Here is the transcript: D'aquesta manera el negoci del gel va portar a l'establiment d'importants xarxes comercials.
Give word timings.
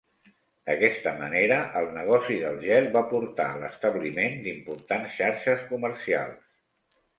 D'aquesta 0.69 1.11
manera 1.19 1.59
el 1.81 1.89
negoci 1.97 2.39
del 2.45 2.57
gel 2.63 2.89
va 2.97 3.05
portar 3.13 3.47
a 3.51 3.61
l'establiment 3.65 4.41
d'importants 4.49 5.15
xarxes 5.21 5.65
comercials. 5.71 6.53